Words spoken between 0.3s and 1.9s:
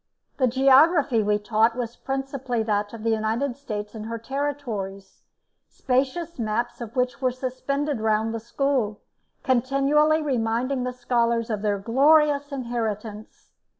The geography we taught